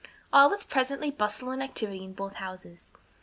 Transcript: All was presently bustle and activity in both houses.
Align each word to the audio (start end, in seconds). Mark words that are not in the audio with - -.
All 0.33 0.49
was 0.49 0.63
presently 0.63 1.11
bustle 1.11 1.51
and 1.51 1.61
activity 1.61 2.03
in 2.03 2.13
both 2.13 2.37
houses. 2.37 2.91